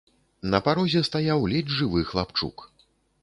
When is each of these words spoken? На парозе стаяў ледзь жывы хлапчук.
На 0.51 0.59
парозе 0.67 1.01
стаяў 1.09 1.45
ледзь 1.53 1.75
жывы 1.81 2.01
хлапчук. 2.13 2.67